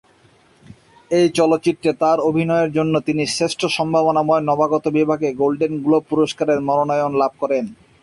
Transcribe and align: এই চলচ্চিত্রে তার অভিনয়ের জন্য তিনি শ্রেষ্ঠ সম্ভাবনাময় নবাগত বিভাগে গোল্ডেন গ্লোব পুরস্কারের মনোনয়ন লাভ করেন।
এই 1.11 1.27
চলচ্চিত্রে 1.37 1.91
তার 2.01 2.17
অভিনয়ের 2.29 2.69
জন্য 2.77 2.93
তিনি 3.07 3.23
শ্রেষ্ঠ 3.27 3.61
সম্ভাবনাময় 3.77 4.43
নবাগত 4.49 4.85
বিভাগে 4.97 5.29
গোল্ডেন 5.33 5.73
গ্লোব 5.85 6.03
পুরস্কারের 6.11 6.59
মনোনয়ন 6.67 7.13
লাভ 7.21 7.31
করেন। 7.41 7.65